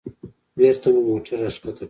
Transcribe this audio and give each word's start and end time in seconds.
بېرته 0.57 0.87
مو 0.93 1.01
موټر 1.09 1.37
راښکته 1.43 1.71
کړ. 1.75 1.79